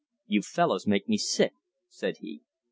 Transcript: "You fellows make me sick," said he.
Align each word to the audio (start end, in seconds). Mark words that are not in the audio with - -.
"You 0.25 0.41
fellows 0.41 0.87
make 0.87 1.07
me 1.07 1.19
sick," 1.19 1.53
said 1.87 2.17
he. 2.21 2.41